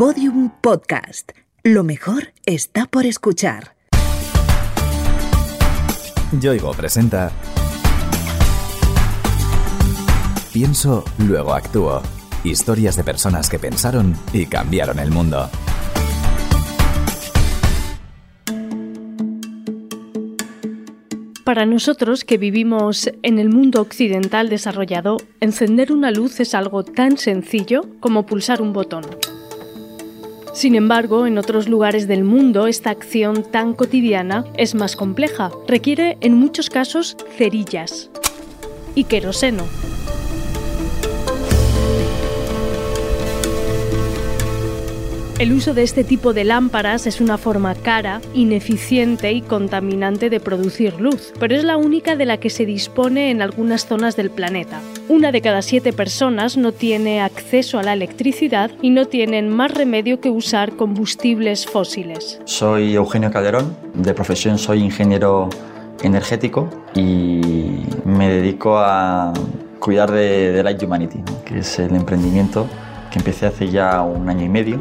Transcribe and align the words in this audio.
Podium 0.00 0.48
Podcast. 0.62 1.32
Lo 1.62 1.84
mejor 1.84 2.32
está 2.46 2.86
por 2.86 3.04
escuchar. 3.04 3.76
Yoigo 6.40 6.72
presenta 6.72 7.30
Pienso, 10.54 11.04
luego 11.18 11.52
actúo. 11.52 12.00
Historias 12.44 12.96
de 12.96 13.04
personas 13.04 13.50
que 13.50 13.58
pensaron 13.58 14.16
y 14.32 14.46
cambiaron 14.46 15.00
el 15.00 15.10
mundo. 15.10 15.50
Para 21.44 21.66
nosotros 21.66 22.24
que 22.24 22.38
vivimos 22.38 23.10
en 23.22 23.38
el 23.38 23.50
mundo 23.50 23.82
occidental 23.82 24.48
desarrollado, 24.48 25.18
encender 25.40 25.92
una 25.92 26.10
luz 26.10 26.40
es 26.40 26.54
algo 26.54 26.84
tan 26.84 27.18
sencillo 27.18 27.82
como 28.00 28.24
pulsar 28.24 28.62
un 28.62 28.72
botón. 28.72 29.04
Sin 30.52 30.74
embargo, 30.74 31.26
en 31.26 31.38
otros 31.38 31.68
lugares 31.68 32.08
del 32.08 32.24
mundo 32.24 32.66
esta 32.66 32.90
acción 32.90 33.44
tan 33.44 33.72
cotidiana 33.74 34.44
es 34.56 34.74
más 34.74 34.96
compleja. 34.96 35.50
Requiere 35.68 36.18
en 36.20 36.34
muchos 36.34 36.70
casos 36.70 37.16
cerillas 37.36 38.10
y 38.94 39.04
queroseno. 39.04 39.64
El 45.40 45.54
uso 45.54 45.72
de 45.72 45.82
este 45.82 46.04
tipo 46.04 46.34
de 46.34 46.44
lámparas 46.44 47.06
es 47.06 47.18
una 47.18 47.38
forma 47.38 47.74
cara, 47.74 48.20
ineficiente 48.34 49.32
y 49.32 49.40
contaminante 49.40 50.28
de 50.28 50.38
producir 50.38 51.00
luz, 51.00 51.32
pero 51.40 51.56
es 51.56 51.64
la 51.64 51.78
única 51.78 52.14
de 52.14 52.26
la 52.26 52.36
que 52.36 52.50
se 52.50 52.66
dispone 52.66 53.30
en 53.30 53.40
algunas 53.40 53.86
zonas 53.86 54.16
del 54.16 54.28
planeta. 54.28 54.82
Una 55.08 55.32
de 55.32 55.40
cada 55.40 55.62
siete 55.62 55.94
personas 55.94 56.58
no 56.58 56.72
tiene 56.72 57.22
acceso 57.22 57.78
a 57.78 57.82
la 57.82 57.94
electricidad 57.94 58.70
y 58.82 58.90
no 58.90 59.06
tienen 59.06 59.48
más 59.48 59.72
remedio 59.72 60.20
que 60.20 60.28
usar 60.28 60.72
combustibles 60.72 61.64
fósiles. 61.64 62.38
Soy 62.44 62.94
Eugenio 62.94 63.30
Calderón, 63.30 63.74
de 63.94 64.12
profesión 64.12 64.58
soy 64.58 64.80
ingeniero 64.82 65.48
energético 66.02 66.68
y 66.94 67.80
me 68.04 68.28
dedico 68.28 68.76
a 68.76 69.32
cuidar 69.78 70.10
de, 70.10 70.52
de 70.52 70.62
Light 70.62 70.82
Humanity, 70.82 71.22
que 71.46 71.60
es 71.60 71.78
el 71.78 71.96
emprendimiento 71.96 72.66
que 73.10 73.20
empecé 73.20 73.46
hace 73.46 73.70
ya 73.70 74.02
un 74.02 74.28
año 74.28 74.44
y 74.44 74.50
medio 74.50 74.78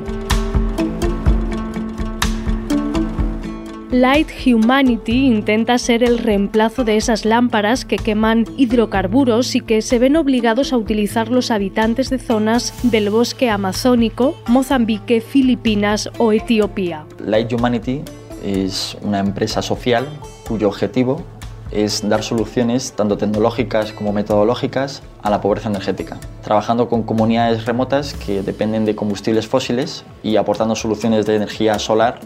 Light 3.91 4.27
Humanity 4.45 5.25
intenta 5.25 5.79
ser 5.79 6.03
el 6.03 6.19
reemplazo 6.19 6.83
de 6.83 6.95
esas 6.95 7.25
lámparas 7.25 7.85
que 7.85 7.95
queman 7.95 8.45
hidrocarburos 8.55 9.55
y 9.55 9.61
que 9.61 9.81
se 9.81 9.97
ven 9.97 10.15
obligados 10.15 10.73
a 10.73 10.77
utilizar 10.77 11.29
los 11.29 11.49
habitantes 11.49 12.11
de 12.11 12.19
zonas 12.19 12.71
del 12.83 13.09
bosque 13.09 13.49
amazónico, 13.49 14.35
Mozambique, 14.45 15.21
Filipinas 15.21 16.07
o 16.19 16.31
Etiopía. 16.31 17.05
Light 17.25 17.51
Humanity 17.51 18.03
es 18.45 18.95
una 19.01 19.17
empresa 19.17 19.63
social 19.63 20.07
cuyo 20.47 20.67
objetivo 20.67 21.23
es 21.71 22.07
dar 22.07 22.21
soluciones 22.21 22.93
tanto 22.93 23.17
tecnológicas 23.17 23.91
como 23.91 24.13
metodológicas 24.13 25.01
a 25.23 25.31
la 25.31 25.41
pobreza 25.41 25.69
energética, 25.69 26.19
trabajando 26.43 26.89
con 26.89 27.01
comunidades 27.01 27.65
remotas 27.65 28.13
que 28.13 28.43
dependen 28.43 28.85
de 28.85 28.95
combustibles 28.95 29.47
fósiles 29.47 30.03
y 30.21 30.35
aportando 30.35 30.75
soluciones 30.75 31.25
de 31.25 31.35
energía 31.35 31.79
solar 31.79 32.19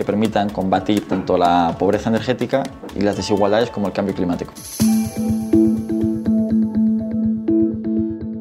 que 0.00 0.04
permitan 0.06 0.48
combatir 0.48 1.06
tanto 1.06 1.36
la 1.36 1.76
pobreza 1.78 2.08
energética 2.08 2.62
y 2.96 3.02
las 3.02 3.18
desigualdades 3.18 3.68
como 3.68 3.86
el 3.86 3.92
cambio 3.92 4.14
climático. 4.14 4.50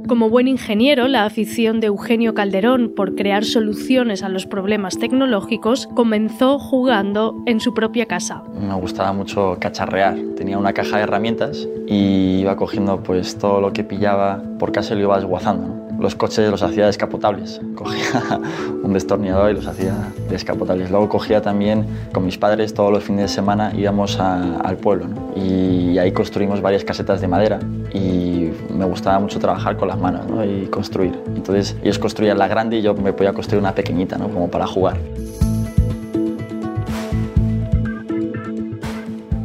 Como 0.07 0.29
buen 0.29 0.47
ingeniero, 0.47 1.09
la 1.09 1.25
afición 1.25 1.81
de 1.81 1.87
Eugenio 1.87 2.33
Calderón 2.33 2.93
por 2.95 3.15
crear 3.15 3.43
soluciones 3.43 4.23
a 4.23 4.29
los 4.29 4.45
problemas 4.45 4.97
tecnológicos 4.99 5.87
comenzó 5.87 6.59
jugando 6.59 7.43
en 7.45 7.59
su 7.59 7.73
propia 7.73 8.05
casa. 8.05 8.41
Me 8.57 8.73
gustaba 8.75 9.11
mucho 9.11 9.57
cacharrear. 9.59 10.17
Tenía 10.37 10.57
una 10.57 10.71
caja 10.71 10.95
de 10.95 11.03
herramientas 11.03 11.67
y 11.87 12.39
iba 12.39 12.55
cogiendo 12.55 13.03
pues 13.03 13.37
todo 13.37 13.59
lo 13.59 13.73
que 13.73 13.83
pillaba 13.83 14.41
por 14.59 14.71
casa 14.71 14.93
y 14.93 14.99
lo 14.99 15.03
iba 15.03 15.17
desguazando 15.17 15.78
los 15.99 16.15
coches 16.15 16.49
los 16.49 16.63
hacía 16.63 16.85
descapotables. 16.85 17.59
Cogía 17.75 18.39
un 18.83 18.93
destornillador 18.93 19.51
y 19.51 19.53
los 19.55 19.67
hacía 19.67 19.93
descapotables. 20.29 20.89
Luego 20.89 21.09
cogía 21.09 21.41
también 21.41 21.85
con 22.13 22.25
mis 22.25 22.37
padres 22.37 22.73
todos 22.73 22.91
los 22.91 23.03
fines 23.03 23.23
de 23.23 23.27
semana 23.27 23.71
íbamos 23.75 24.19
al 24.19 24.77
pueblo 24.77 25.07
y 25.35 25.97
ahí 25.97 26.11
construimos 26.11 26.61
varias 26.61 26.83
casetas 26.83 27.21
de 27.21 27.27
madera 27.27 27.59
y 27.93 28.51
me 28.73 28.85
gustaba 28.85 29.19
mucho 29.19 29.39
trabajar 29.39 29.77
con 29.77 29.87
las 29.87 29.97
manos 29.97 30.25
y 30.45 30.65
construir. 30.67 31.17
Entonces 31.35 31.75
ellos 31.81 31.99
construían 31.99 32.37
la 32.37 32.47
grande 32.47 32.77
y 32.77 32.81
yo 32.81 32.93
me 32.93 33.13
podía 33.13 33.33
construir 33.33 33.61
una 33.61 33.73
pequeñita 33.73 34.17
¿no? 34.17 34.29
como 34.29 34.49
para 34.49 34.67
jugar. 34.67 34.97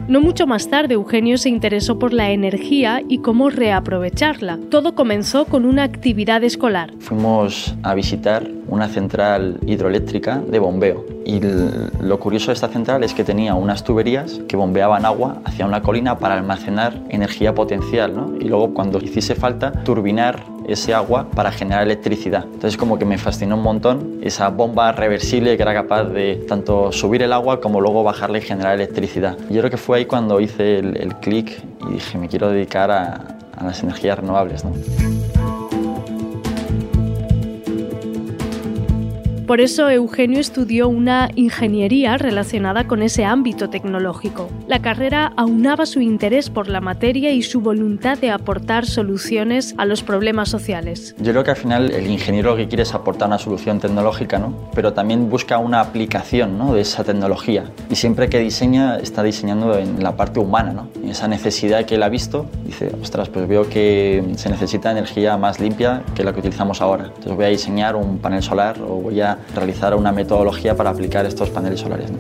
No 0.07 0.21
mucho 0.21 0.47
más 0.47 0.69
tarde, 0.69 0.95
Eugenio 0.95 1.39
se 1.39 1.49
interesó 1.49 1.99
por 1.99 2.13
la 2.13 2.31
energía 2.31 3.01
y 3.09 3.19
cómo 3.19 3.49
reaprovecharla. 3.49 4.59
Todo 4.71 4.95
comenzó 4.95 5.47
con 5.47 5.65
una 5.65 5.83
actividad 5.83 6.45
escolar. 6.45 6.93
Fuimos 6.99 7.75
a 7.83 7.95
visitar 7.95 8.47
una 8.69 8.89
central 8.89 9.59
hidroeléctrica 9.67 10.41
de 10.41 10.59
bombeo. 10.59 11.14
Y 11.25 11.41
lo 11.41 12.21
curioso 12.21 12.49
de 12.49 12.53
esta 12.53 12.69
central 12.69 13.03
es 13.03 13.15
que 13.15 13.25
tenía 13.25 13.55
unas 13.55 13.83
tuberías 13.83 14.41
que 14.47 14.57
bombeaban 14.57 15.07
agua 15.07 15.39
hacia 15.45 15.65
una 15.65 15.83
colina 15.83 16.19
para 16.19 16.35
almacenar 16.35 17.01
energía 17.09 17.55
potencial 17.55 18.15
¿no? 18.15 18.35
y 18.39 18.45
luego 18.45 18.75
cuando 18.75 18.99
hiciese 18.99 19.35
falta 19.35 19.73
turbinar 19.85 20.45
ese 20.69 20.95
agua 20.95 21.29
para 21.35 21.51
generar 21.51 21.85
electricidad. 21.85 22.45
Entonces 22.45 22.77
como 22.77 22.99
que 22.99 23.05
me 23.05 23.19
fascinó 23.19 23.57
un 23.57 23.63
montón 23.63 24.19
esa 24.23 24.49
bomba 24.49 24.93
reversible 24.93 25.57
que 25.57 25.63
era 25.63 25.75
capaz 25.75 26.05
de 26.05 26.45
tanto 26.49 26.93
subir 26.93 27.23
el 27.23 27.33
agua 27.33 27.61
como 27.61 27.81
luego 27.81 28.03
bajarla 28.03 28.39
y 28.39 28.43
generar 28.43 28.75
electricidad. 28.75 29.37
Yo 29.51 29.61
creo 29.61 29.71
que 29.71 29.77
fue 29.77 29.99
ahí 29.99 30.05
cuando 30.07 30.41
hice 30.41 30.79
el, 30.79 31.15
clic 31.17 31.63
y 31.89 31.95
dije 31.95 32.19
me 32.19 32.29
quiero 32.29 32.51
dedicar 32.51 32.91
a, 32.91 33.37
a 33.57 33.65
las 33.65 33.83
energías 33.83 34.19
renovables. 34.19 34.65
¿no? 34.65 34.73
Por 39.47 39.61
eso 39.61 39.91
Eugenio 39.91 40.41
estudió 40.41 40.89
una 40.89 41.29
ingeniería 41.35 42.17
relacionada 42.17 42.87
con 42.87 43.03
ese 43.03 43.27
ámbito 43.27 43.69
tecnológico. 43.69 44.49
La 44.69 44.81
carrera 44.81 45.35
aunaba 45.37 45.85
su 45.85 46.01
interés 46.01 46.49
por 46.49 46.67
la 46.69 46.81
materia 46.81 47.31
y 47.31 47.43
su 47.43 47.61
voluntad 47.61 48.17
de 48.17 48.31
aportar 48.31 48.87
soluciones 48.87 49.75
a 49.77 49.85
los 49.85 50.03
problemas 50.03 50.49
sociales. 50.49 51.15
Yo 51.19 51.33
creo 51.33 51.45
que 51.45 51.51
al 51.51 51.59
final 51.59 51.91
el 51.91 52.07
ingeniero 52.07 52.53
lo 52.53 52.57
que 52.57 52.69
quiere 52.69 52.85
es 52.85 52.95
aportar 52.95 53.29
una 53.29 53.39
solución 53.39 53.81
tecnológica, 53.81 54.39
¿no? 54.39 54.71
pero 54.75 54.95
también 54.95 55.29
busca 55.29 55.59
una 55.59 55.81
aplicación 55.81 56.57
¿no? 56.57 56.73
de 56.73 56.81
esa 56.81 57.05
tecnología. 57.05 57.65
Y 57.91 57.97
siempre 57.97 58.31
que 58.31 58.39
diseña, 58.39 58.97
está 58.97 59.23
diseñando 59.23 59.79
en 59.79 60.03
la 60.03 60.17
parte 60.17 60.41
humana, 60.41 60.73
¿no? 60.73 60.89
en 61.03 61.11
esa 61.11 61.29
necesidad 61.29 61.85
que 61.85 61.97
él 61.97 62.03
ha 62.03 62.09
visto. 62.09 62.47
Dice, 62.65 62.91
ostras, 63.03 63.29
pues 63.29 63.47
veo 63.47 63.69
que 63.69 64.25
se 64.37 64.49
necesita 64.49 64.91
energía 64.91 65.37
más 65.37 65.61
limpia 65.61 66.03
que 66.15 66.25
la 66.25 66.33
que 66.33 66.41
utilizamos 66.41 66.81
ahora. 66.81 67.09
Entonces 67.09 67.37
voy 67.37 67.45
a 67.45 67.49
diseñar 67.49 67.95
un 67.95 68.17
panel 68.19 68.43
solar 68.43 68.79
o 68.81 69.03
voy 69.03 69.21
a 69.21 69.34
realizar 69.55 69.95
una 69.95 70.13
metodología 70.13 70.77
para 70.77 70.91
aplicar 70.91 71.27
estos 71.27 71.51
paneles 71.51 71.81
solares. 71.81 72.11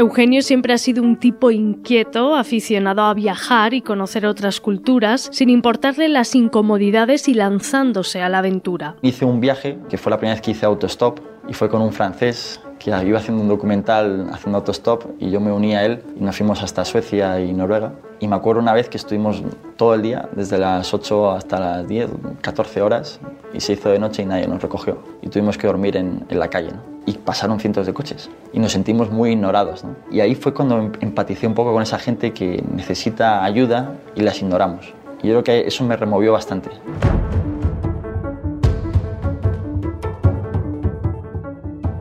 Eugenio 0.00 0.40
siempre 0.40 0.72
ha 0.72 0.78
sido 0.78 1.02
un 1.02 1.16
tipo 1.16 1.50
inquieto, 1.50 2.34
aficionado 2.34 3.02
a 3.02 3.12
viajar 3.12 3.74
y 3.74 3.82
conocer 3.82 4.24
otras 4.24 4.58
culturas, 4.58 5.28
sin 5.30 5.50
importarle 5.50 6.08
las 6.08 6.34
incomodidades 6.34 7.28
y 7.28 7.34
lanzándose 7.34 8.22
a 8.22 8.30
la 8.30 8.38
aventura. 8.38 8.96
Hice 9.02 9.26
un 9.26 9.40
viaje, 9.40 9.78
que 9.90 9.98
fue 9.98 10.08
la 10.08 10.16
primera 10.16 10.36
vez 10.36 10.40
que 10.40 10.52
hice 10.52 10.64
autostop, 10.64 11.20
y 11.48 11.52
fue 11.52 11.68
con 11.68 11.82
un 11.82 11.92
francés 11.92 12.62
que 12.80 12.90
iba 13.06 13.18
haciendo 13.18 13.42
un 13.42 13.48
documental 13.48 14.28
haciendo 14.32 14.58
autostop 14.58 15.04
y 15.20 15.30
yo 15.30 15.38
me 15.38 15.52
uní 15.52 15.74
a 15.74 15.84
él 15.84 16.02
y 16.18 16.24
nos 16.24 16.38
fuimos 16.38 16.62
hasta 16.62 16.84
Suecia 16.84 17.38
y 17.38 17.52
Noruega. 17.52 17.92
Y 18.20 18.26
me 18.26 18.36
acuerdo 18.36 18.60
una 18.60 18.72
vez 18.72 18.88
que 18.88 18.96
estuvimos 18.96 19.42
todo 19.76 19.94
el 19.94 20.02
día, 20.02 20.28
desde 20.32 20.56
las 20.56 20.92
8 20.92 21.30
hasta 21.30 21.60
las 21.60 21.88
10, 21.88 22.10
14 22.40 22.82
horas, 22.82 23.20
y 23.52 23.60
se 23.60 23.74
hizo 23.74 23.90
de 23.90 23.98
noche 23.98 24.22
y 24.22 24.26
nadie 24.26 24.46
nos 24.46 24.62
recogió. 24.62 24.98
Y 25.20 25.28
tuvimos 25.28 25.58
que 25.58 25.66
dormir 25.66 25.96
en, 25.96 26.24
en 26.28 26.38
la 26.38 26.48
calle. 26.48 26.72
¿no? 26.72 26.80
Y 27.04 27.12
pasaron 27.12 27.60
cientos 27.60 27.86
de 27.86 27.92
coches 27.92 28.30
y 28.52 28.58
nos 28.58 28.72
sentimos 28.72 29.10
muy 29.10 29.32
ignorados. 29.32 29.84
¿no? 29.84 29.94
Y 30.10 30.20
ahí 30.20 30.34
fue 30.34 30.54
cuando 30.54 30.78
em, 30.78 30.92
empaticé 31.00 31.46
un 31.46 31.54
poco 31.54 31.72
con 31.72 31.82
esa 31.82 31.98
gente 31.98 32.32
que 32.32 32.64
necesita 32.74 33.44
ayuda 33.44 33.94
y 34.14 34.22
las 34.22 34.40
ignoramos. 34.40 34.94
Y 35.22 35.28
yo 35.28 35.34
creo 35.34 35.44
que 35.44 35.68
eso 35.68 35.84
me 35.84 35.96
removió 35.96 36.32
bastante. 36.32 36.70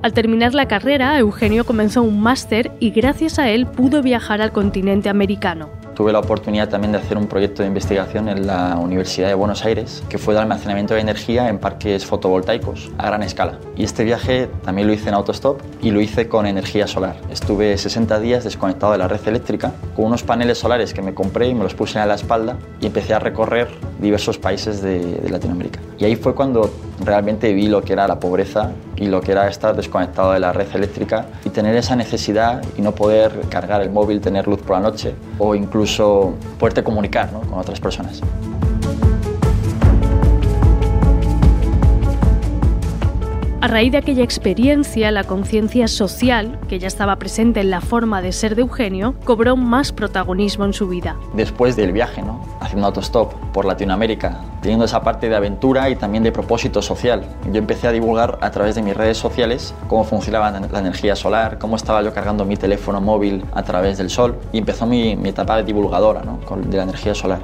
Al 0.01 0.13
terminar 0.13 0.53
la 0.53 0.65
carrera, 0.69 1.19
Eugenio 1.19 1.65
comenzó 1.65 2.03
un 2.03 2.21
máster 2.21 2.71
y 2.79 2.91
gracias 2.91 3.37
a 3.37 3.49
él 3.49 3.67
pudo 3.67 4.01
viajar 4.01 4.41
al 4.41 4.53
continente 4.53 5.09
americano. 5.09 5.69
tuve 5.93 6.13
la 6.13 6.19
oportunidad 6.19 6.69
también 6.69 6.93
de 6.93 6.99
hacer 6.99 7.17
un 7.17 7.27
proyecto 7.27 7.61
de 7.61 7.67
investigación 7.67 8.29
en 8.29 8.47
la 8.47 8.77
Universidad 8.77 9.27
de 9.27 9.33
Buenos 9.33 9.65
Aires, 9.65 10.01
que 10.07 10.17
fue 10.17 10.33
de 10.33 10.39
almacenamiento 10.39 10.93
de 10.93 11.01
energía 11.01 11.49
en 11.49 11.57
parques 11.57 12.05
fotovoltaicos 12.05 12.89
a 12.97 13.07
gran 13.07 13.21
escala. 13.21 13.59
Y 13.75 13.83
este 13.83 14.05
viaje 14.05 14.47
también 14.63 14.87
lo 14.87 14.93
hice 14.93 15.09
en 15.09 15.15
autostop 15.15 15.59
y 15.81 15.91
lo 15.91 15.99
hice 15.99 16.29
con 16.29 16.45
energía 16.45 16.87
solar. 16.87 17.17
Estuve 17.29 17.77
60 17.77 18.17
días 18.21 18.45
desconectado 18.45 18.93
de 18.93 18.99
la 18.99 19.09
red 19.09 19.19
eléctrica 19.27 19.73
con 19.93 20.05
unos 20.05 20.23
paneles 20.23 20.59
solares 20.59 20.93
que 20.93 21.01
me 21.01 21.13
compré 21.13 21.49
y 21.49 21.53
me 21.53 21.63
los 21.63 21.73
puse 21.73 21.99
a 21.99 22.05
la 22.05 22.15
espalda 22.15 22.55
y 22.79 22.85
empecé 22.85 23.13
a 23.13 23.19
recorrer 23.19 23.67
diversos 23.99 24.37
países 24.37 24.81
de, 24.81 24.99
de 25.15 25.29
Latinoamérica. 25.29 25.81
Y 25.97 26.05
ahí 26.05 26.15
fue 26.15 26.33
cuando 26.33 26.71
realmente 27.03 27.53
vi 27.53 27.67
lo 27.67 27.81
que 27.81 27.93
era 27.93 28.07
la 28.07 28.19
pobreza 28.19 28.71
y 28.95 29.07
lo 29.07 29.21
que 29.21 29.31
era 29.31 29.47
estar 29.47 29.75
desconectado 29.75 30.33
de 30.33 30.39
la 30.39 30.53
red 30.53 30.67
eléctrica 30.73 31.25
y 31.45 31.49
tener 31.49 31.75
esa 31.75 31.95
necesidad 31.95 32.61
y 32.77 32.81
no 32.81 32.93
poder 32.93 33.31
cargar 33.49 33.81
el 33.81 33.89
móvil, 33.89 34.21
tener 34.21 34.47
luz 34.47 34.59
por 34.61 34.77
la 34.77 34.81
noche 34.81 35.13
o 35.37 35.55
incluso 35.55 36.33
poderte 36.57 36.83
comunicar 36.83 37.31
¿no? 37.31 37.41
con 37.41 37.59
otras 37.59 37.79
personas. 37.79 38.21
A 43.61 43.67
raíz 43.67 43.91
de 43.91 43.97
aquella 43.97 44.23
experiencia, 44.23 45.11
la 45.11 45.25
conciencia 45.25 45.89
social, 45.89 46.57
que 46.69 46.79
ya 46.79 46.88
estaba 46.88 47.17
presente 47.17 47.59
en 47.59 47.69
la 47.69 47.81
forma 47.81 48.21
de 48.21 48.31
ser 48.31 48.56
de 48.56 48.61
Eugenio, 48.61 49.15
cobró 49.25 49.57
más 49.57 49.91
protagonismo 49.91 50.63
en 50.63 50.71
su 50.71 50.88
vida. 50.88 51.17
Después 51.33 51.75
del 51.75 51.91
viaje, 51.91 52.21
¿no? 52.21 52.39
haciendo 52.61 52.88
autostop 52.88 53.33
por 53.51 53.65
Latinoamérica, 53.65 54.39
teniendo 54.61 54.85
esa 54.85 55.01
parte 55.01 55.27
de 55.27 55.35
aventura 55.35 55.89
y 55.89 55.97
también 55.97 56.23
de 56.23 56.31
propósito 56.31 56.81
social, 56.81 57.25
yo 57.51 57.57
empecé 57.57 57.88
a 57.88 57.91
divulgar 57.91 58.38
a 58.39 58.50
través 58.50 58.75
de 58.75 58.81
mis 58.81 58.95
redes 58.95 59.17
sociales 59.17 59.73
cómo 59.89 60.06
funcionaba 60.06 60.51
la 60.51 60.79
energía 60.79 61.17
solar, 61.17 61.57
cómo 61.59 61.75
estaba 61.75 62.01
yo 62.01 62.13
cargando 62.13 62.45
mi 62.45 62.56
teléfono 62.56 63.01
móvil 63.01 63.44
a 63.53 63.63
través 63.63 63.97
del 63.97 64.09
sol 64.09 64.39
y 64.53 64.59
empezó 64.59 64.85
mi, 64.85 65.17
etapa 65.27 65.57
de 65.57 65.63
divulgadora 65.63 66.21
de 66.21 66.77
la 66.77 66.83
energía 66.83 67.13
solar. 67.13 67.39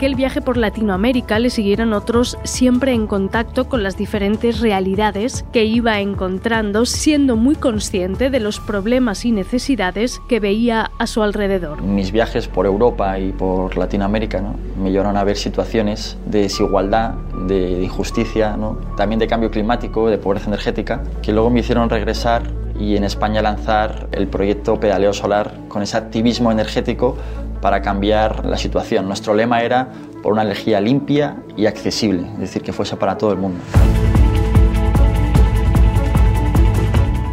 Aquel 0.00 0.14
viaje 0.14 0.40
por 0.40 0.56
Latinoamérica 0.56 1.38
le 1.38 1.50
siguieron 1.50 1.92
otros 1.92 2.38
siempre 2.42 2.94
en 2.94 3.06
contacto 3.06 3.68
con 3.68 3.82
las 3.82 3.98
diferentes 3.98 4.60
realidades 4.60 5.44
que 5.52 5.66
iba 5.66 6.00
encontrando, 6.00 6.86
siendo 6.86 7.36
muy 7.36 7.54
consciente 7.54 8.30
de 8.30 8.40
los 8.40 8.60
problemas 8.60 9.26
y 9.26 9.32
necesidades 9.32 10.18
que 10.26 10.40
veía 10.40 10.90
a 10.98 11.06
su 11.06 11.22
alrededor. 11.22 11.82
Mis 11.82 12.12
viajes 12.12 12.48
por 12.48 12.64
Europa 12.64 13.18
y 13.18 13.32
por 13.32 13.76
Latinoamérica 13.76 14.40
¿no? 14.40 14.54
me 14.82 14.90
llevaron 14.90 15.18
a 15.18 15.24
ver 15.24 15.36
situaciones 15.36 16.16
de 16.24 16.40
desigualdad, 16.44 17.16
de 17.46 17.82
injusticia, 17.82 18.56
también 18.96 19.18
de 19.18 19.26
cambio 19.26 19.50
climático, 19.50 20.08
de 20.08 20.16
pobreza 20.16 20.46
energética, 20.46 21.02
que 21.20 21.34
luego 21.34 21.50
me 21.50 21.60
hicieron 21.60 21.90
regresar 21.90 22.44
y 22.80 22.96
en 22.96 23.04
España 23.04 23.42
lanzar 23.42 24.08
el 24.12 24.28
proyecto 24.28 24.80
Pedaleo 24.80 25.12
Solar 25.12 25.52
con 25.68 25.82
ese 25.82 25.98
activismo 25.98 26.50
energético 26.50 27.18
para 27.60 27.82
cambiar 27.82 28.44
la 28.46 28.56
situación. 28.56 29.06
Nuestro 29.06 29.34
lema 29.34 29.62
era 29.62 29.88
por 30.22 30.32
una 30.32 30.42
energía 30.42 30.80
limpia 30.80 31.36
y 31.56 31.66
accesible, 31.66 32.26
es 32.34 32.40
decir, 32.40 32.62
que 32.62 32.72
fuese 32.72 32.96
para 32.96 33.16
todo 33.16 33.32
el 33.32 33.38
mundo. 33.38 33.60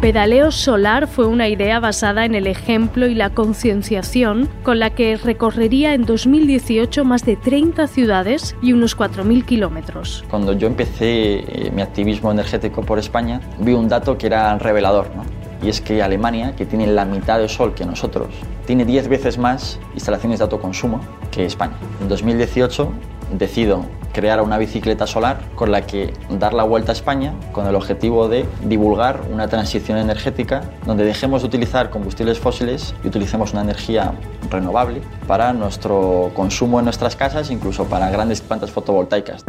Pedaleo 0.00 0.52
Solar 0.52 1.08
fue 1.08 1.26
una 1.26 1.48
idea 1.48 1.80
basada 1.80 2.24
en 2.24 2.36
el 2.36 2.46
ejemplo 2.46 3.08
y 3.08 3.16
la 3.16 3.30
concienciación 3.30 4.48
con 4.62 4.78
la 4.78 4.90
que 4.90 5.16
recorrería 5.16 5.92
en 5.92 6.04
2018 6.04 7.04
más 7.04 7.24
de 7.24 7.34
30 7.34 7.88
ciudades 7.88 8.54
y 8.62 8.72
unos 8.72 8.96
4.000 8.96 9.44
kilómetros. 9.44 10.24
Cuando 10.30 10.52
yo 10.52 10.68
empecé 10.68 11.40
eh, 11.40 11.72
mi 11.74 11.82
activismo 11.82 12.30
energético 12.30 12.82
por 12.82 13.00
España, 13.00 13.40
vi 13.58 13.72
un 13.72 13.88
dato 13.88 14.16
que 14.16 14.28
era 14.28 14.56
revelador. 14.58 15.10
¿no? 15.16 15.37
Y 15.62 15.68
es 15.68 15.80
que 15.80 16.02
Alemania, 16.02 16.54
que 16.56 16.66
tiene 16.66 16.86
la 16.86 17.04
mitad 17.04 17.38
de 17.38 17.48
sol 17.48 17.74
que 17.74 17.84
nosotros, 17.84 18.28
tiene 18.66 18.84
10 18.84 19.08
veces 19.08 19.38
más 19.38 19.78
instalaciones 19.94 20.38
de 20.38 20.44
autoconsumo 20.44 21.00
que 21.30 21.44
España. 21.44 21.76
En 22.00 22.08
2018 22.08 22.92
decido 23.36 23.84
crear 24.12 24.40
una 24.40 24.58
bicicleta 24.58 25.06
solar 25.06 25.40
con 25.54 25.70
la 25.70 25.82
que 25.82 26.12
dar 26.30 26.54
la 26.54 26.64
vuelta 26.64 26.92
a 26.92 26.94
España 26.94 27.34
con 27.52 27.66
el 27.66 27.74
objetivo 27.74 28.28
de 28.28 28.46
divulgar 28.64 29.20
una 29.32 29.48
transición 29.48 29.98
energética 29.98 30.62
donde 30.86 31.04
dejemos 31.04 31.42
de 31.42 31.48
utilizar 31.48 31.90
combustibles 31.90 32.38
fósiles 32.38 32.94
y 33.04 33.08
utilicemos 33.08 33.52
una 33.52 33.62
energía 33.62 34.14
renovable 34.50 35.02
para 35.26 35.52
nuestro 35.52 36.32
consumo 36.34 36.78
en 36.78 36.86
nuestras 36.86 37.16
casas, 37.16 37.50
incluso 37.50 37.84
para 37.84 38.10
grandes 38.10 38.40
plantas 38.40 38.70
fotovoltaicas. 38.70 39.44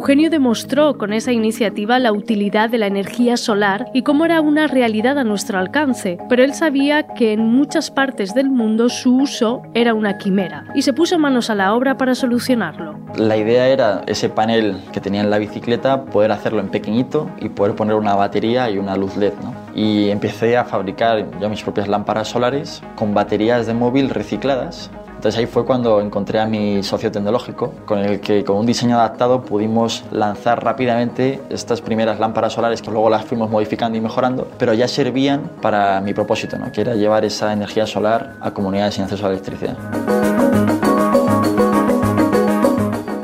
Eugenio 0.00 0.30
demostró 0.30 0.96
con 0.96 1.12
esa 1.12 1.30
iniciativa 1.30 1.98
la 1.98 2.10
utilidad 2.10 2.70
de 2.70 2.78
la 2.78 2.86
energía 2.86 3.36
solar 3.36 3.90
y 3.92 4.00
cómo 4.00 4.24
era 4.24 4.40
una 4.40 4.66
realidad 4.66 5.18
a 5.18 5.24
nuestro 5.24 5.58
alcance, 5.58 6.16
pero 6.26 6.42
él 6.42 6.54
sabía 6.54 7.02
que 7.08 7.34
en 7.34 7.44
muchas 7.44 7.90
partes 7.90 8.32
del 8.32 8.48
mundo 8.48 8.88
su 8.88 9.14
uso 9.14 9.60
era 9.74 9.92
una 9.92 10.16
quimera 10.16 10.64
y 10.74 10.80
se 10.80 10.94
puso 10.94 11.18
manos 11.18 11.50
a 11.50 11.54
la 11.54 11.74
obra 11.74 11.98
para 11.98 12.14
solucionarlo. 12.14 12.98
La 13.18 13.36
idea 13.36 13.68
era 13.68 14.00
ese 14.06 14.30
panel 14.30 14.78
que 14.90 15.02
tenía 15.02 15.20
en 15.20 15.28
la 15.28 15.36
bicicleta, 15.36 16.06
poder 16.06 16.32
hacerlo 16.32 16.60
en 16.60 16.70
pequeñito 16.70 17.28
y 17.38 17.50
poder 17.50 17.74
poner 17.74 17.94
una 17.96 18.14
batería 18.14 18.70
y 18.70 18.78
una 18.78 18.96
luz 18.96 19.18
LED. 19.18 19.34
¿no? 19.42 19.54
Y 19.74 20.08
empecé 20.08 20.56
a 20.56 20.64
fabricar 20.64 21.26
yo 21.38 21.50
mis 21.50 21.62
propias 21.62 21.88
lámparas 21.88 22.28
solares 22.28 22.82
con 22.94 23.12
baterías 23.12 23.66
de 23.66 23.74
móvil 23.74 24.08
recicladas 24.08 24.90
entonces 25.20 25.38
ahí 25.38 25.44
fue 25.44 25.66
cuando 25.66 26.00
encontré 26.00 26.40
a 26.40 26.46
mi 26.46 26.82
socio 26.82 27.12
tecnológico, 27.12 27.74
con 27.84 27.98
el 27.98 28.20
que 28.20 28.42
con 28.42 28.56
un 28.56 28.64
diseño 28.64 28.96
adaptado 28.96 29.42
pudimos 29.42 30.02
lanzar 30.10 30.64
rápidamente 30.64 31.42
estas 31.50 31.82
primeras 31.82 32.18
lámparas 32.18 32.54
solares 32.54 32.80
que 32.80 32.90
luego 32.90 33.10
las 33.10 33.26
fuimos 33.26 33.50
modificando 33.50 33.98
y 33.98 34.00
mejorando, 34.00 34.48
pero 34.56 34.72
ya 34.72 34.88
servían 34.88 35.42
para 35.60 36.00
mi 36.00 36.14
propósito, 36.14 36.56
¿no? 36.56 36.72
que 36.72 36.80
era 36.80 36.94
llevar 36.94 37.26
esa 37.26 37.52
energía 37.52 37.86
solar 37.86 38.36
a 38.40 38.52
comunidades 38.52 38.94
sin 38.94 39.04
acceso 39.04 39.26
a 39.26 39.28
la 39.28 39.34
electricidad. 39.34 40.19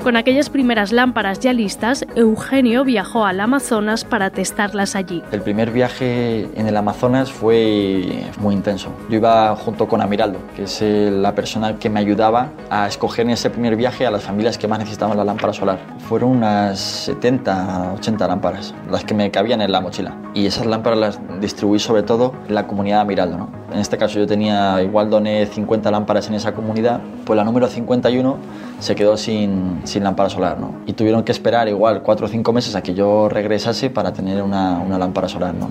Con 0.06 0.14
aquellas 0.14 0.50
primeras 0.50 0.93
lámparas 0.93 1.41
ya 1.41 1.53
listas, 1.53 2.06
Eugenio 2.14 2.85
viajó 2.85 3.25
al 3.25 3.41
Amazonas 3.41 4.05
para 4.05 4.31
testarlas 4.31 4.94
allí. 4.94 5.20
El 5.32 5.43
primer 5.43 5.73
viaje 5.73 6.49
en 6.55 6.69
el 6.69 6.76
Amazonas 6.76 7.32
fue 7.32 8.23
muy 8.38 8.55
intenso. 8.55 8.93
Yo 9.11 9.17
iba 9.17 9.56
junto 9.56 9.88
con 9.88 10.00
Amiraldo, 10.00 10.38
que 10.55 10.62
es 10.62 10.81
la 10.81 11.35
persona 11.35 11.81
que 11.81 11.91
me 11.91 11.99
ayudaba 11.99 12.50
a 12.70 12.87
escoger 12.87 13.25
en 13.26 13.32
ese 13.32 13.50
primer 13.50 13.75
viaje 13.75 14.06
a 14.06 14.12
las 14.12 14.23
familias 14.23 14.58
que 14.58 14.69
más 14.69 14.79
necesitaban 14.79 15.17
la 15.17 15.25
lámpara 15.25 15.53
solar. 15.53 15.81
Fueron 16.09 16.37
unas 16.37 16.79
70, 16.79 17.94
80 17.94 18.29
lámparas, 18.29 18.75
las 18.88 19.02
que 19.02 19.12
me 19.12 19.32
cabían 19.32 19.61
en 19.61 19.73
la 19.73 19.81
mochila. 19.81 20.14
Y 20.35 20.47
esas 20.47 20.67
lámparas 20.67 21.00
las 21.00 21.41
distribuí 21.41 21.81
sobre 21.81 22.05
todo 22.05 22.32
en 22.47 22.55
la 22.55 22.69
comunidad 22.69 22.99
de 22.99 23.02
Amiraldo. 23.02 23.38
¿no? 23.38 23.67
En 23.73 23.81
este 23.81 23.99
caso 23.99 24.20
yo 24.20 24.26
tenía, 24.26 24.81
igual 24.82 25.11
doné 25.11 25.47
50 25.47 25.91
lámparas 25.91 26.29
en 26.29 26.35
esa 26.35 26.55
comunidad, 26.55 27.00
pues 27.25 27.37
la 27.37 27.43
número 27.43 27.67
51 27.67 28.37
se 28.79 28.94
quedó 28.94 29.17
sin, 29.17 29.81
sin 29.85 29.95
lámpara 30.04 30.28
solar, 30.28 30.58
¿no? 30.58 30.81
Y 30.87 30.93
tuvieron 30.93 31.22
que 31.25 31.32
esperar 31.32 31.69
igual 31.69 32.02
4 32.02 32.26
o 32.26 32.28
5 32.28 32.52
meses 32.52 32.75
a 32.75 32.82
que 32.82 32.94
yo 32.94 33.28
regresase 33.28 33.90
para 33.90 34.12
tener 34.12 34.43
una, 34.43 34.78
una 34.78 34.98
lámpara 34.98 35.28
solar, 35.28 35.54
¿no? 35.54 35.70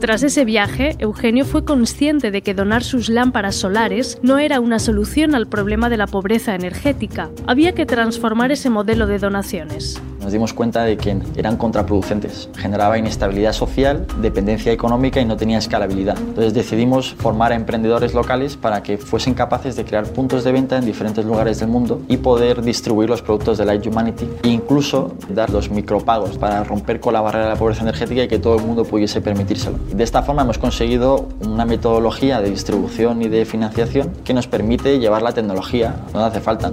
Tras 0.00 0.22
ese 0.22 0.46
viaje, 0.46 0.96
Eugenio 0.98 1.44
fue 1.44 1.64
consciente 1.64 2.30
de 2.30 2.42
que 2.42 2.54
donar 2.54 2.82
sus 2.82 3.10
lámparas 3.10 3.54
solares 3.54 4.18
no 4.22 4.38
era 4.38 4.58
una 4.58 4.78
solución 4.78 5.34
al 5.34 5.46
problema 5.46 5.90
de 5.90 5.98
la 5.98 6.06
pobreza 6.06 6.54
energética. 6.54 7.30
Había 7.46 7.74
que 7.74 7.84
transformar 7.84 8.50
ese 8.50 8.70
modelo 8.70 9.06
de 9.06 9.18
donaciones 9.18 10.00
nos 10.20 10.32
dimos 10.32 10.52
cuenta 10.52 10.84
de 10.84 10.96
que 10.96 11.16
eran 11.36 11.56
contraproducentes. 11.56 12.48
Generaba 12.56 12.98
inestabilidad 12.98 13.52
social, 13.52 14.06
dependencia 14.20 14.72
económica 14.72 15.20
y 15.20 15.24
no 15.24 15.36
tenía 15.36 15.58
escalabilidad. 15.58 16.18
Entonces 16.18 16.54
decidimos 16.54 17.14
formar 17.14 17.52
a 17.52 17.56
emprendedores 17.56 18.14
locales 18.14 18.56
para 18.56 18.82
que 18.82 18.98
fuesen 18.98 19.34
capaces 19.34 19.76
de 19.76 19.84
crear 19.84 20.04
puntos 20.04 20.44
de 20.44 20.52
venta 20.52 20.76
en 20.76 20.84
diferentes 20.84 21.24
lugares 21.24 21.60
del 21.60 21.68
mundo 21.68 22.02
y 22.08 22.18
poder 22.18 22.62
distribuir 22.62 23.08
los 23.08 23.22
productos 23.22 23.58
de 23.58 23.64
Light 23.64 23.86
Humanity 23.86 24.28
e 24.42 24.48
incluso 24.48 25.14
dar 25.28 25.50
los 25.50 25.70
micropagos 25.70 26.38
para 26.38 26.64
romper 26.64 27.00
con 27.00 27.14
la 27.14 27.20
barrera 27.20 27.44
de 27.44 27.50
la 27.50 27.56
pobreza 27.56 27.82
energética 27.82 28.24
y 28.24 28.28
que 28.28 28.38
todo 28.38 28.56
el 28.56 28.64
mundo 28.64 28.84
pudiese 28.84 29.20
permitírselo. 29.20 29.78
De 29.92 30.04
esta 30.04 30.22
forma 30.22 30.42
hemos 30.42 30.58
conseguido 30.58 31.28
una 31.44 31.64
metodología 31.64 32.40
de 32.40 32.50
distribución 32.50 33.22
y 33.22 33.28
de 33.28 33.44
financiación 33.44 34.10
que 34.24 34.34
nos 34.34 34.46
permite 34.46 34.98
llevar 34.98 35.22
la 35.22 35.32
tecnología 35.32 35.94
donde 36.12 36.28
hace 36.28 36.40
falta. 36.40 36.70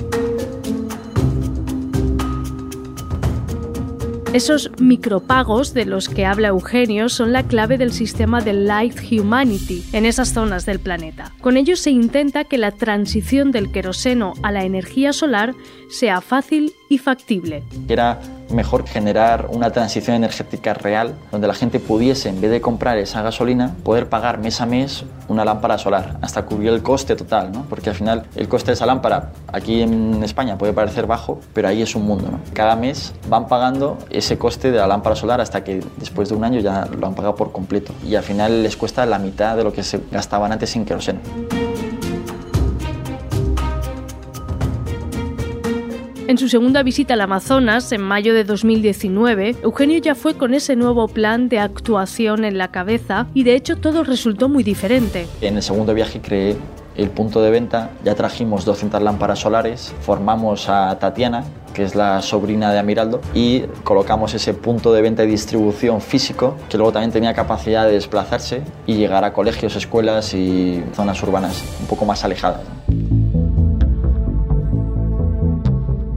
Esos 4.38 4.70
micropagos 4.80 5.74
de 5.74 5.86
los 5.86 6.10
que 6.10 6.24
habla 6.24 6.50
Eugenio 6.50 7.10
son 7.10 7.34
la 7.34 7.42
clave 7.42 7.80
del 7.80 7.92
sistema 7.92 8.40
de 8.40 8.54
Light 8.54 8.96
Humanity 9.12 9.84
en 9.94 10.06
esas 10.06 10.32
zonas 10.32 10.64
del 10.68 10.80
planeta. 10.80 11.34
Con 11.42 11.58
ellos 11.58 11.80
se 11.80 11.90
intenta 11.90 12.44
que 12.44 12.60
la 12.60 12.70
transición 12.70 13.52
del 13.52 13.72
queroseno 13.72 14.36
a 14.44 14.52
la 14.52 14.64
energía 14.64 15.12
solar 15.12 15.56
sea 15.90 16.22
fácil 16.22 16.72
y 16.88 17.00
factible. 17.00 17.64
Mejor 18.50 18.88
generar 18.88 19.48
una 19.52 19.72
transición 19.72 20.16
energética 20.16 20.74
real 20.74 21.16
donde 21.32 21.48
la 21.48 21.54
gente 21.54 21.80
pudiese, 21.80 22.30
en 22.30 22.42
vez 22.42 22.52
de 22.52 22.62
comprar 22.62 22.98
esa 22.98 23.22
gasolina, 23.22 23.76
poder 23.84 24.10
pagar 24.10 24.40
mes 24.40 24.62
a 24.62 24.66
mes 24.66 25.06
una 25.28 25.44
lámpara 25.44 25.78
solar 25.78 26.18
hasta 26.22 26.46
cubrir 26.46 26.70
el 26.70 26.82
coste 26.82 27.16
total, 27.16 27.52
¿no? 27.52 27.66
porque 27.70 27.90
al 27.90 27.96
final 27.96 28.24
el 28.36 28.48
coste 28.48 28.68
de 28.68 28.74
esa 28.74 28.86
lámpara 28.86 29.32
aquí 29.52 29.82
en 29.82 30.24
España 30.24 30.58
puede 30.58 30.74
parecer 30.74 31.06
bajo, 31.06 31.40
pero 31.54 31.68
ahí 31.68 31.82
es 31.82 31.96
un 31.96 32.06
mundo. 32.06 32.30
Cada 32.54 32.76
mes 32.76 33.14
van 33.30 33.48
pagando 33.48 33.98
ese 34.10 34.38
coste 34.38 34.72
de 34.72 34.78
la 34.78 34.88
lámpara 34.88 35.16
solar 35.16 35.42
hasta 35.42 35.64
que 35.64 35.84
después 35.98 36.30
de 36.30 36.36
un 36.36 36.44
año 36.44 36.60
ya 36.60 36.86
lo 36.86 37.08
han 37.08 37.16
pagado 37.16 37.36
por 37.36 37.52
completo 37.52 37.94
y 38.06 38.16
al 38.16 38.24
final 38.24 38.64
les 38.64 38.78
cuesta 38.78 39.06
la 39.06 39.20
mitad 39.20 39.58
de 39.58 39.64
lo 39.64 39.74
que 39.74 39.84
se 39.84 40.00
gastaban 40.12 40.52
antes 40.52 40.70
sin 40.70 40.86
queroseno. 40.86 41.20
En 46.28 46.38
su 46.38 46.50
segunda 46.50 46.84
visita 46.84 47.14
al 47.14 47.22
Amazonas, 47.22 47.90
en 47.94 48.02
mayo 48.02 48.34
de 48.34 48.44
2019, 48.44 49.56
Eugenio 49.64 49.98
ya 50.00 50.14
fue 50.14 50.34
con 50.34 50.54
ese 50.54 50.76
nuevo 50.76 51.08
plan 51.08 51.48
de 51.48 51.58
actuación 51.58 52.44
en 52.44 52.58
la 52.58 52.68
cabeza 52.68 53.28
y 53.34 53.44
de 53.44 53.56
hecho 53.56 53.78
todo 53.78 54.04
resultó 54.04 54.50
muy 54.50 54.62
diferente. 54.62 55.26
En 55.40 55.56
el 55.56 55.64
segundo 55.64 55.94
viaje 55.94 56.20
creé 56.20 56.58
el 56.98 57.10
punto 57.12 57.42
de 57.42 57.50
venta, 57.50 57.92
ya 58.04 58.14
trajimos 58.14 58.66
200 58.66 59.02
lámparas 59.02 59.40
solares, 59.40 59.96
formamos 60.02 60.68
a 60.68 61.00
Tatiana, 61.00 61.46
que 61.74 61.84
es 61.84 61.96
la 61.96 62.22
sobrina 62.22 62.74
de 62.74 62.80
Amiraldo, 62.80 63.22
y 63.34 63.62
colocamos 63.86 64.34
ese 64.34 64.54
punto 64.54 64.92
de 64.92 65.02
venta 65.02 65.24
y 65.24 65.28
distribución 65.28 66.02
físico, 66.02 66.58
que 66.68 66.76
luego 66.76 66.92
también 66.92 67.14
tenía 67.14 67.34
capacidad 67.34 67.86
de 67.86 67.94
desplazarse 67.94 68.64
y 68.86 68.96
llegar 68.96 69.24
a 69.24 69.32
colegios, 69.32 69.78
escuelas 69.78 70.34
y 70.34 70.84
zonas 70.94 71.24
urbanas 71.24 71.64
un 71.80 71.88
poco 71.88 72.04
más 72.04 72.26
alejadas. 72.26 72.64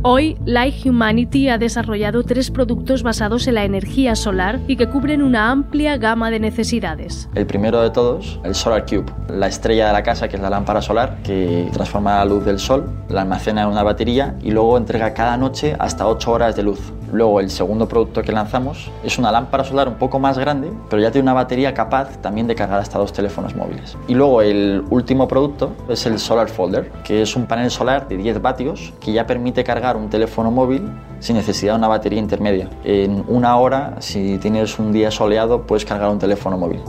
Hoy, 0.02 0.38
Light 0.46 0.86
Humanity 0.86 1.50
ha 1.50 1.58
desarrollado 1.58 2.22
tres 2.22 2.50
productos 2.50 3.02
basados 3.02 3.46
en 3.46 3.56
la 3.56 3.64
energía 3.64 4.16
solar 4.16 4.58
y 4.66 4.76
que 4.76 4.88
cubren 4.88 5.20
una 5.20 5.50
amplia 5.50 5.98
gama 5.98 6.30
de 6.30 6.40
necesidades. 6.40 7.28
El 7.34 7.44
primero 7.44 7.82
de 7.82 7.90
todos, 7.90 8.40
el 8.42 8.54
Solar 8.54 8.86
Cube, 8.86 9.12
la 9.28 9.48
estrella 9.48 9.88
de 9.88 9.92
la 9.92 10.02
casa, 10.02 10.26
que 10.26 10.36
es 10.36 10.42
la 10.42 10.48
lámpara 10.48 10.80
solar, 10.80 11.18
que 11.22 11.68
transforma 11.74 12.16
la 12.16 12.24
luz 12.24 12.46
del 12.46 12.58
sol, 12.58 12.88
la 13.10 13.20
almacena 13.20 13.64
en 13.64 13.68
una 13.68 13.82
batería 13.82 14.36
y 14.40 14.52
luego 14.52 14.78
entrega 14.78 15.12
cada 15.12 15.36
noche 15.36 15.76
hasta 15.78 16.08
8 16.08 16.32
horas 16.32 16.56
de 16.56 16.62
luz. 16.62 16.80
Luego 17.12 17.40
el 17.40 17.50
segundo 17.50 17.88
producto 17.88 18.22
que 18.22 18.30
lanzamos 18.32 18.90
es 19.02 19.18
una 19.18 19.32
lámpara 19.32 19.64
solar 19.64 19.88
un 19.88 19.96
poco 19.96 20.18
más 20.18 20.38
grande, 20.38 20.70
pero 20.88 21.02
ya 21.02 21.10
tiene 21.10 21.24
una 21.24 21.32
batería 21.32 21.74
capaz 21.74 22.16
también 22.22 22.46
de 22.46 22.54
cargar 22.54 22.78
hasta 22.78 22.98
dos 22.98 23.12
teléfonos 23.12 23.56
móviles. 23.56 23.96
Y 24.06 24.14
luego 24.14 24.42
el 24.42 24.84
último 24.90 25.26
producto 25.26 25.72
es 25.88 26.06
el 26.06 26.18
Solar 26.18 26.48
Folder, 26.48 26.90
que 27.04 27.22
es 27.22 27.34
un 27.34 27.46
panel 27.46 27.70
solar 27.70 28.06
de 28.08 28.16
10 28.16 28.40
vatios 28.40 28.92
que 29.00 29.12
ya 29.12 29.26
permite 29.26 29.64
cargar 29.64 29.89
un 29.96 30.08
teléfono 30.08 30.50
móvil 30.50 30.90
sin 31.18 31.36
necesidad 31.36 31.74
de 31.74 31.78
una 31.78 31.88
batería 31.88 32.18
intermedia. 32.18 32.68
En 32.84 33.24
una 33.28 33.56
hora, 33.56 33.96
si 34.00 34.38
tienes 34.38 34.78
un 34.78 34.92
día 34.92 35.10
soleado, 35.10 35.66
puedes 35.66 35.84
cargar 35.84 36.10
un 36.10 36.18
teléfono 36.18 36.56
móvil. 36.56 36.80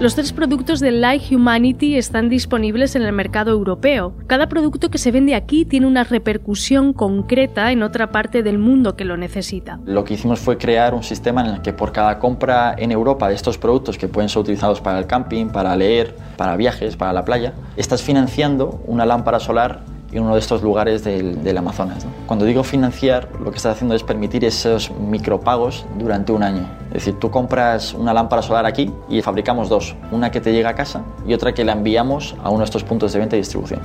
Los 0.00 0.14
tres 0.14 0.32
productos 0.32 0.78
de 0.78 0.92
Light 0.92 1.32
Humanity 1.32 1.96
están 1.96 2.28
disponibles 2.28 2.94
en 2.94 3.02
el 3.02 3.12
mercado 3.12 3.50
europeo. 3.50 4.14
Cada 4.28 4.48
producto 4.48 4.90
que 4.90 4.98
se 4.98 5.10
vende 5.10 5.34
aquí 5.34 5.64
tiene 5.64 5.88
una 5.88 6.04
repercusión 6.04 6.92
concreta 6.92 7.72
en 7.72 7.82
otra 7.82 8.12
parte 8.12 8.44
del 8.44 8.58
mundo 8.58 8.94
que 8.94 9.04
lo 9.04 9.16
necesita. 9.16 9.80
Lo 9.84 10.04
que 10.04 10.14
hicimos 10.14 10.38
fue 10.38 10.56
crear 10.56 10.94
un 10.94 11.02
sistema 11.02 11.40
en 11.40 11.48
el 11.48 11.62
que 11.62 11.72
por 11.72 11.90
cada 11.90 12.20
compra 12.20 12.76
en 12.78 12.92
Europa 12.92 13.28
de 13.28 13.34
estos 13.34 13.58
productos 13.58 13.98
que 13.98 14.06
pueden 14.06 14.28
ser 14.28 14.42
utilizados 14.42 14.80
para 14.80 15.00
el 15.00 15.08
camping, 15.08 15.46
para 15.48 15.74
leer, 15.74 16.14
para 16.36 16.54
viajes, 16.54 16.96
para 16.96 17.12
la 17.12 17.24
playa, 17.24 17.54
estás 17.76 18.00
financiando 18.00 18.80
una 18.86 19.04
lámpara 19.04 19.40
solar 19.40 19.80
en 20.12 20.22
uno 20.22 20.34
de 20.34 20.40
estos 20.40 20.62
lugares 20.62 21.04
del, 21.04 21.58
Amazonas. 21.58 22.06
Cuando 22.26 22.44
digo 22.44 22.62
financiar, 22.62 23.28
lo 23.40 23.50
que 23.50 23.56
estás 23.56 23.74
haciendo 23.74 23.94
es 23.94 24.02
permitir 24.02 24.44
esos 24.44 24.90
micropagos 24.92 25.84
durante 25.98 26.30
un 26.30 26.42
año. 26.42 26.68
Es 26.88 27.04
decir, 27.04 27.18
tú 27.18 27.30
compras 27.30 27.94
una 27.94 28.14
lámpara 28.14 28.42
solar 28.42 28.64
aquí 28.64 28.92
y 29.08 29.22
fabricamos 29.22 29.68
dos, 29.68 29.96
una 30.12 30.30
que 30.30 30.40
te 30.40 30.52
llega 30.52 30.70
a 30.70 30.74
casa 30.74 31.02
y 31.26 31.34
otra 31.34 31.52
que 31.52 31.64
la 31.64 31.72
enviamos 31.72 32.36
a 32.42 32.50
uno 32.50 32.60
de 32.60 32.66
estos 32.66 32.84
puntos 32.84 33.12
de 33.12 33.18
venta 33.18 33.36
y 33.36 33.40
distribución. 33.40 33.80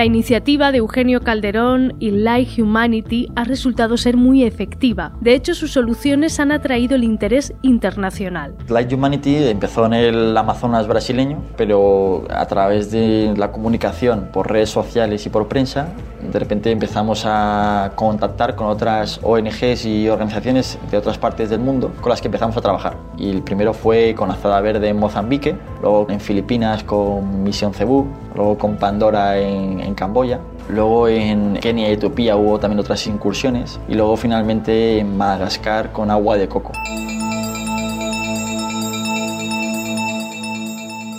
La 0.00 0.06
iniciativa 0.06 0.72
de 0.72 0.78
Eugenio 0.78 1.20
Calderón 1.20 1.94
y 1.98 2.10
Light 2.10 2.58
Humanity 2.58 3.30
ha 3.36 3.44
resultado 3.44 3.98
ser 3.98 4.16
muy 4.16 4.44
efectiva. 4.44 5.12
De 5.20 5.34
hecho, 5.34 5.54
sus 5.54 5.72
soluciones 5.72 6.40
han 6.40 6.52
atraído 6.52 6.96
el 6.96 7.04
interés 7.04 7.52
internacional. 7.60 8.54
Light 8.70 8.90
Humanity 8.90 9.36
empezó 9.48 9.84
en 9.84 9.92
el 9.92 10.34
Amazonas 10.34 10.88
brasileño, 10.88 11.42
pero 11.54 12.24
a 12.30 12.46
través 12.46 12.90
de 12.90 13.34
la 13.36 13.52
comunicación 13.52 14.30
por 14.32 14.50
redes 14.50 14.70
sociales 14.70 15.26
y 15.26 15.28
por 15.28 15.48
prensa, 15.48 15.88
de 16.22 16.38
repente 16.38 16.70
empezamos 16.70 17.24
a 17.26 17.92
contactar 17.94 18.54
con 18.54 18.68
otras 18.68 19.20
ONGs 19.22 19.84
y 19.84 20.08
organizaciones 20.08 20.78
de 20.90 20.96
otras 20.96 21.18
partes 21.18 21.50
del 21.50 21.60
mundo 21.60 21.92
con 22.00 22.10
las 22.10 22.20
que 22.20 22.28
empezamos 22.28 22.56
a 22.56 22.60
trabajar. 22.60 22.96
Y 23.18 23.30
el 23.30 23.42
primero 23.42 23.74
fue 23.74 24.14
con 24.14 24.30
Azada 24.30 24.60
Verde 24.60 24.88
en 24.88 24.98
Mozambique, 24.98 25.56
luego 25.82 26.06
en 26.08 26.20
Filipinas 26.20 26.84
con 26.84 27.42
Misión 27.42 27.74
Cebú, 27.74 28.06
luego 28.34 28.58
con 28.58 28.76
Pandora 28.76 29.38
en, 29.38 29.89
en 29.90 29.94
Camboya, 29.94 30.40
luego 30.68 31.08
en 31.08 31.58
Kenia 31.60 31.90
y 31.90 31.92
Etiopía 31.92 32.36
hubo 32.36 32.58
también 32.58 32.78
otras 32.80 33.06
incursiones 33.06 33.78
y 33.88 33.94
luego 33.94 34.16
finalmente 34.16 34.98
en 34.98 35.16
Madagascar 35.16 35.92
con 35.92 36.10
agua 36.10 36.36
de 36.36 36.48
coco. 36.48 36.72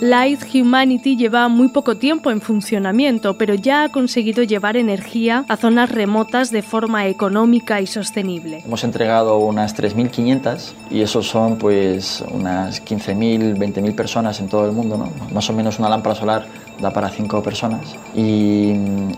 Light 0.02 0.42
Humanity 0.52 1.16
lleva 1.16 1.46
muy 1.46 1.68
poco 1.68 1.96
tiempo 1.96 2.32
en 2.32 2.40
funcionamiento, 2.40 3.38
pero 3.38 3.54
ya 3.54 3.84
ha 3.84 3.88
conseguido 3.90 4.42
llevar 4.42 4.76
energía 4.76 5.44
a 5.46 5.56
zonas 5.56 5.92
remotas 5.92 6.50
de 6.50 6.62
forma 6.62 7.06
económica 7.06 7.80
y 7.80 7.86
sostenible. 7.86 8.64
Hemos 8.66 8.82
entregado 8.82 9.38
unas 9.38 9.76
3.500 9.76 10.72
y 10.90 11.02
esos 11.02 11.28
son 11.28 11.56
pues 11.56 12.20
unas 12.32 12.84
15.000, 12.84 13.56
20.000 13.56 13.94
personas 13.94 14.40
en 14.40 14.48
todo 14.48 14.66
el 14.66 14.72
mundo, 14.72 14.98
¿no? 14.98 15.12
Más 15.32 15.48
o 15.50 15.52
menos 15.52 15.78
una 15.78 15.88
lámpara 15.88 16.16
solar 16.16 16.46
da 16.80 16.90
para 16.90 17.08
5 17.08 17.40
personas 17.40 17.94
y 18.12 18.74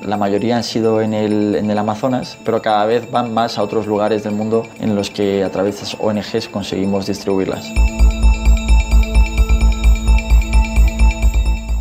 la 0.06 0.18
mayoría 0.18 0.58
han 0.58 0.64
sido 0.64 1.00
en 1.00 1.14
el, 1.14 1.78
Amazonas, 1.78 2.36
pero 2.44 2.60
cada 2.60 2.84
vez 2.84 3.10
van 3.10 3.32
más 3.32 3.56
a 3.56 3.62
otros 3.62 3.86
lugares 3.86 4.22
del 4.22 4.34
mundo 4.34 4.64
en 4.80 4.94
los 4.94 5.08
que 5.08 5.44
a 5.44 5.50
través 5.50 5.80
de 5.80 5.96
ONGs 5.98 6.48
conseguimos 6.48 7.06
distribuirlas. 7.06 7.72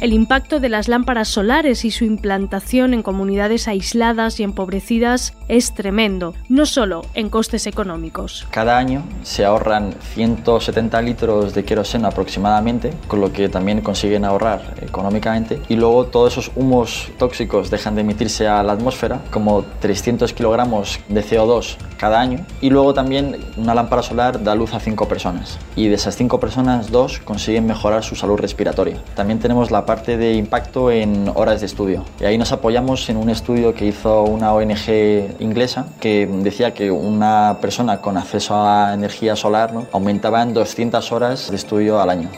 El 0.04 0.12
impacto 0.12 0.60
de 0.60 0.68
las 0.68 0.90
lámparas 0.90 1.30
solares 1.30 1.86
y 1.86 1.90
su 1.90 2.04
implantación 2.04 2.94
en 2.94 3.04
comunidades 3.04 3.70
aisladas 3.70 4.38
y 4.38 4.44
empobrecidas 4.44 5.34
es 5.48 5.74
tremendo, 5.74 6.34
no 6.50 6.66
solo 6.66 7.04
en 7.14 7.30
costes 7.30 7.68
económicos. 7.68 8.48
Cada 8.50 8.78
año 8.78 9.04
se 9.24 9.46
ahorran 9.46 9.94
170 10.14 11.02
litros 11.02 11.54
de 11.54 11.66
queroseno 11.66 12.08
aproximadamente, 12.08 12.92
con 13.08 13.22
lo 13.22 13.32
que 13.32 13.50
también 13.50 13.82
consiguen 13.82 14.26
ahorrar 14.26 14.76
económicamente. 14.82 15.62
Y 15.70 15.76
luego 15.76 16.06
todos 16.06 16.34
esos 16.34 16.52
humos 16.56 17.12
tóxicos 17.18 17.70
dejan 17.70 17.96
de 17.96 18.02
emitirse 18.02 18.48
a 18.48 18.64
la 18.64 18.74
atmósfera, 18.74 19.22
como 19.32 19.64
300 19.80 20.34
kilogramos 20.34 21.00
de 21.08 21.24
CO2 21.24 21.78
cada 21.98 22.20
año. 22.20 22.46
Y 22.62 22.70
luego 22.70 22.94
también 22.94 23.38
una 23.58 23.74
lámpara 23.74 24.04
solar 24.04 24.44
da 24.44 24.56
luz 24.56 24.74
a 24.74 24.80
5 24.80 25.08
personas. 25.08 25.58
Y 25.76 25.88
de 25.88 25.96
esas 25.96 26.16
5 26.16 26.40
personas, 26.40 26.92
2 26.92 27.20
consiguen 27.20 27.66
mejorar 27.66 28.04
su 28.04 28.16
salud 28.16 28.38
respiratoria. 28.38 28.98
También 29.16 29.40
tenemos 29.40 29.72
la 29.72 29.86
parte 29.86 30.18
de 30.18 30.34
impacto 30.34 30.92
en 30.92 31.32
horas 31.36 31.62
de 31.62 31.66
estudio. 31.66 32.04
Y 32.20 32.26
ahí 32.26 32.38
nos 32.38 32.52
apoyamos 32.52 33.10
en 33.10 33.18
un 33.18 33.30
estudio 33.30 33.74
que 33.74 33.86
hizo 33.86 34.24
una 34.24 34.54
ONG 34.54 35.42
inglesa 35.44 35.88
que 36.00 36.28
decía 36.28 36.74
que 36.74 36.92
una 36.92 37.58
persona 37.62 38.02
con 38.02 38.18
acceso 38.18 38.56
a 38.56 38.94
energía 38.94 39.36
solar 39.36 39.74
¿no? 39.74 39.88
aumentaba 39.92 40.42
en 40.42 40.54
200 40.54 41.12
horas 41.12 41.50
de 41.50 41.56
estudio 41.56 42.02
al 42.02 42.10
año. 42.10 42.30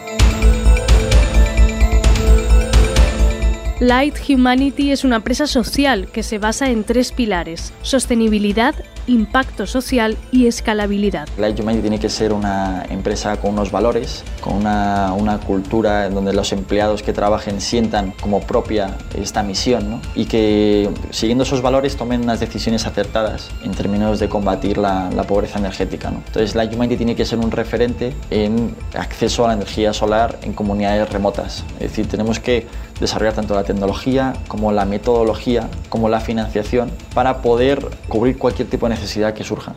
Light 3.86 4.15
Humanity 4.27 4.92
es 4.92 5.04
una 5.04 5.18
empresa 5.18 5.46
social 5.46 6.08
que 6.08 6.24
se 6.24 6.39
basa 6.39 6.72
en 6.72 6.86
tres 6.86 7.12
pilares, 7.12 7.72
sostenibilidad, 7.84 8.74
impacto 9.06 9.68
social 9.68 10.18
y 10.32 10.48
escalabilidad. 10.48 11.30
Light 11.38 11.60
Humanity 11.60 11.82
tiene 11.84 12.00
que 12.00 12.10
ser 12.10 12.34
una 12.34 12.84
empresa 12.89 13.38
con 13.38 13.51
unos 13.51 13.72
valores, 13.72 14.24
con 14.42 14.56
una, 14.56 15.39
cultura 15.46 16.08
en 16.08 16.15
donde 16.15 16.34
los 16.34 16.51
empleados 16.51 17.04
que 17.04 17.13
trabajen 17.13 17.62
sientan 17.62 18.13
como 18.20 18.39
propia 18.42 18.98
esta 19.15 19.44
misión 19.44 19.92
¿no? 19.92 20.01
y 20.15 20.25
que 20.25 20.89
siguiendo 21.12 21.44
esos 21.44 21.62
valores 21.62 21.96
tomen 21.96 22.24
unas 22.24 22.39
decisiones 22.39 22.88
acertadas 22.88 23.51
en 23.63 23.74
términos 23.74 24.20
de 24.20 24.30
combatir 24.30 24.80
la, 24.80 25.12
la 25.12 25.25
pobreza 25.25 25.60
energética. 25.60 26.10
¿no? 26.10 26.24
Entonces 26.25 26.56
Light 26.56 26.74
Humanity 26.74 26.98
tiene 26.98 27.15
que 27.15 27.25
ser 27.25 27.38
un 27.38 27.51
referente 27.51 28.15
en 28.32 28.75
acceso 28.96 29.46
a 29.46 29.50
la 29.50 29.54
energía 29.54 29.94
solar 29.94 30.39
en 30.42 30.54
comunidades 30.54 31.08
remotas. 31.12 31.63
Es 31.75 31.92
decir, 31.92 32.08
tenemos 32.08 32.39
que 32.39 32.65
desarrollar 33.00 33.34
tanto 33.34 33.56
la 33.56 33.64
tecnología 33.64 34.34
como 34.48 34.72
la 34.72 34.86
metodología 34.86 35.70
como 35.90 36.10
la 36.10 36.20
financiación 36.20 36.92
para 37.14 37.42
poder 37.42 37.86
cubrir 38.08 38.38
cualquier 38.38 38.70
tipo 38.70 38.88
de 38.88 38.96
necesidad 38.96 39.34
que 39.34 39.44
surja. 39.44 39.75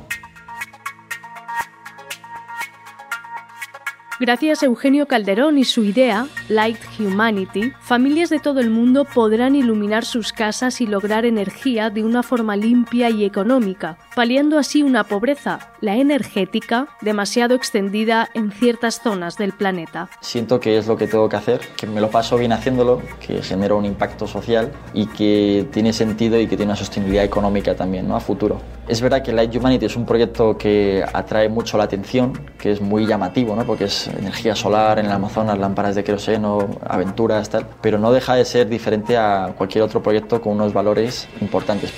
Gracias 4.20 4.64
a 4.64 4.66
Eugenio 4.66 5.06
Calderón 5.06 5.58
y 5.58 5.64
su 5.64 5.84
idea, 5.84 6.26
Light 6.48 6.78
Humanity, 6.98 7.72
familias 7.80 8.30
de 8.30 8.40
todo 8.40 8.58
el 8.58 8.68
mundo 8.68 9.04
podrán 9.04 9.54
iluminar 9.54 10.04
sus 10.04 10.32
casas 10.32 10.80
y 10.80 10.88
lograr 10.88 11.24
energía 11.24 11.88
de 11.88 12.02
una 12.02 12.24
forma 12.24 12.56
limpia 12.56 13.10
y 13.10 13.24
económica, 13.24 13.96
paliando 14.16 14.58
así 14.58 14.82
una 14.82 15.04
pobreza, 15.04 15.72
la 15.80 15.96
energética, 15.98 16.88
demasiado 17.00 17.54
extendida 17.54 18.28
en 18.34 18.50
ciertas 18.50 19.00
zonas 19.00 19.36
del 19.36 19.52
planeta. 19.52 20.10
Siento 20.20 20.58
que 20.58 20.78
es 20.78 20.88
lo 20.88 20.96
que 20.96 21.06
tengo 21.06 21.28
que 21.28 21.36
hacer, 21.36 21.60
que 21.76 21.86
me 21.86 22.00
lo 22.00 22.10
paso 22.10 22.36
bien 22.36 22.50
haciéndolo, 22.50 23.00
que 23.24 23.40
genera 23.40 23.76
un 23.76 23.84
impacto 23.84 24.26
social 24.26 24.72
y 24.94 25.06
que 25.06 25.68
tiene 25.70 25.92
sentido 25.92 26.40
y 26.40 26.48
que 26.48 26.56
tiene 26.56 26.72
una 26.72 26.76
sostenibilidad 26.76 27.24
económica 27.24 27.76
también 27.76 28.08
¿no? 28.08 28.16
a 28.16 28.20
futuro. 28.20 28.60
Es 28.88 29.00
verdad 29.00 29.22
que 29.22 29.32
Light 29.32 29.54
Humanity 29.54 29.86
es 29.86 29.94
un 29.94 30.06
proyecto 30.06 30.58
que 30.58 31.04
atrae 31.12 31.48
mucho 31.48 31.78
la 31.78 31.84
atención, 31.84 32.32
que 32.58 32.72
es 32.72 32.80
muy 32.80 33.06
llamativo, 33.06 33.54
¿no? 33.54 33.64
porque 33.64 33.84
es 33.84 34.07
energía 34.18 34.54
solar 34.54 34.98
en 34.98 35.06
el 35.06 35.12
Amazonas, 35.12 35.58
lámparas 35.58 35.94
de 35.94 36.04
queroseno, 36.04 36.68
aventuras, 36.86 37.50
tal, 37.50 37.66
pero 37.80 37.98
no 37.98 38.12
deja 38.12 38.34
de 38.34 38.44
ser 38.44 38.68
diferente 38.68 39.16
a 39.16 39.54
cualquier 39.56 39.84
otro 39.84 40.02
proyecto 40.02 40.40
con 40.40 40.54
unos 40.54 40.72
valores 40.72 41.28
importantes. 41.40 41.92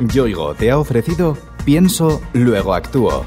Yoigo 0.00 0.54
te 0.54 0.70
ha 0.70 0.78
ofrecido 0.78 1.36
Pienso, 1.68 2.22
luego 2.32 2.72
actúo. 2.72 3.26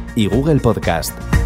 y 0.15 0.27
Google 0.27 0.59
Podcast. 0.59 1.40